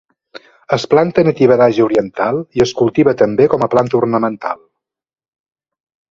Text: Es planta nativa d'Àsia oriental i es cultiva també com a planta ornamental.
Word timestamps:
Es 0.75 0.83
planta 0.93 1.23
nativa 1.25 1.57
d'Àsia 1.59 1.83
oriental 1.89 2.39
i 2.59 2.63
es 2.65 2.73
cultiva 2.79 3.13
també 3.19 3.47
com 3.51 3.65
a 3.65 3.67
planta 3.75 3.99
ornamental. 4.01 4.57